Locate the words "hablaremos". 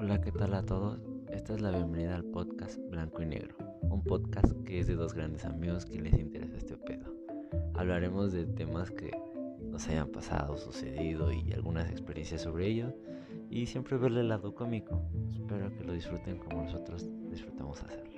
7.74-8.32